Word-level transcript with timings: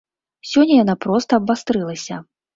Сёння 0.51 0.77
яна 0.83 0.95
проста 1.05 1.39
абвастрылася. 1.43 2.21